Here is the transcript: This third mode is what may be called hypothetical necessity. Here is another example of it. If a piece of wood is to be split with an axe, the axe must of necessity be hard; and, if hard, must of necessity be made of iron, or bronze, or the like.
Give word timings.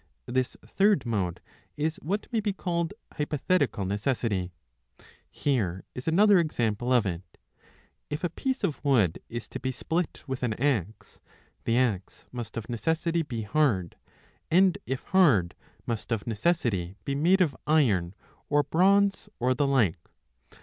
This 0.25 0.57
third 0.65 1.05
mode 1.05 1.41
is 1.77 1.97
what 1.97 2.25
may 2.33 2.39
be 2.39 2.53
called 2.53 2.95
hypothetical 3.13 3.85
necessity. 3.85 4.51
Here 5.29 5.83
is 5.93 6.07
another 6.07 6.39
example 6.39 6.91
of 6.91 7.05
it. 7.05 7.21
If 8.09 8.23
a 8.23 8.31
piece 8.31 8.63
of 8.63 8.83
wood 8.83 9.21
is 9.29 9.47
to 9.49 9.59
be 9.59 9.71
split 9.71 10.23
with 10.25 10.41
an 10.41 10.55
axe, 10.55 11.19
the 11.65 11.77
axe 11.77 12.25
must 12.31 12.57
of 12.57 12.67
necessity 12.67 13.21
be 13.21 13.43
hard; 13.43 13.95
and, 14.49 14.75
if 14.87 15.03
hard, 15.03 15.53
must 15.85 16.11
of 16.11 16.25
necessity 16.25 16.95
be 17.05 17.13
made 17.13 17.39
of 17.39 17.55
iron, 17.67 18.15
or 18.49 18.63
bronze, 18.63 19.29
or 19.39 19.53
the 19.53 19.67
like. 19.67 19.99